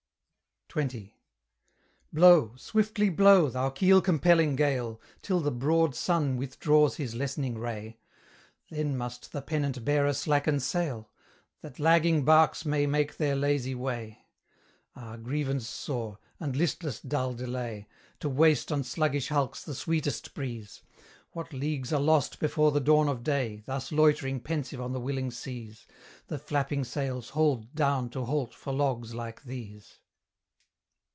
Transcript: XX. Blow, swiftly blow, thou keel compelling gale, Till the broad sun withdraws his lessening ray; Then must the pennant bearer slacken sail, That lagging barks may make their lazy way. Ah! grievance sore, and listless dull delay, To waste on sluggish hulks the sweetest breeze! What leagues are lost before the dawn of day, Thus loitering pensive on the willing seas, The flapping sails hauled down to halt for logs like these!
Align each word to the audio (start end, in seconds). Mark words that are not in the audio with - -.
XX. 0.71 1.11
Blow, 2.13 2.55
swiftly 2.55 3.09
blow, 3.09 3.49
thou 3.49 3.69
keel 3.69 3.99
compelling 4.01 4.55
gale, 4.55 5.01
Till 5.21 5.41
the 5.41 5.51
broad 5.51 5.93
sun 5.95 6.37
withdraws 6.37 6.95
his 6.95 7.13
lessening 7.13 7.57
ray; 7.57 7.99
Then 8.69 8.95
must 8.95 9.33
the 9.33 9.41
pennant 9.41 9.83
bearer 9.83 10.13
slacken 10.13 10.61
sail, 10.61 11.09
That 11.59 11.77
lagging 11.77 12.23
barks 12.23 12.63
may 12.65 12.85
make 12.87 13.17
their 13.17 13.35
lazy 13.35 13.75
way. 13.75 14.19
Ah! 14.95 15.17
grievance 15.17 15.67
sore, 15.67 16.19
and 16.39 16.55
listless 16.55 17.01
dull 17.01 17.33
delay, 17.33 17.89
To 18.21 18.29
waste 18.29 18.71
on 18.71 18.85
sluggish 18.85 19.27
hulks 19.27 19.65
the 19.65 19.75
sweetest 19.75 20.33
breeze! 20.33 20.81
What 21.31 21.51
leagues 21.51 21.91
are 21.91 21.99
lost 21.99 22.39
before 22.39 22.71
the 22.71 22.79
dawn 22.79 23.09
of 23.09 23.23
day, 23.23 23.61
Thus 23.65 23.91
loitering 23.91 24.39
pensive 24.39 24.79
on 24.79 24.93
the 24.93 25.01
willing 25.01 25.31
seas, 25.31 25.85
The 26.27 26.39
flapping 26.39 26.85
sails 26.85 27.31
hauled 27.31 27.75
down 27.75 28.09
to 28.11 28.23
halt 28.23 28.53
for 28.53 28.71
logs 28.71 29.13
like 29.13 29.43
these! 29.43 29.97